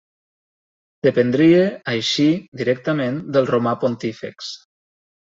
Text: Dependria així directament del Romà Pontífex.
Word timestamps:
Dependria 1.07 1.59
així 1.93 2.25
directament 2.63 3.21
del 3.37 3.47
Romà 3.51 3.75
Pontífex. 3.85 4.49